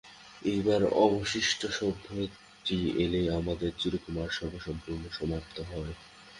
[0.41, 5.93] এইবার অবশিষ্ট সভ্যটি এলেই আমাদের চিরকুমার-সভা সম্পূর্ণ সমাপ্ত হয়!